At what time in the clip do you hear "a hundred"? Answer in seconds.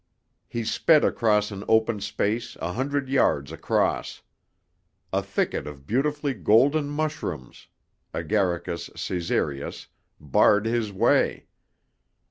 2.59-3.07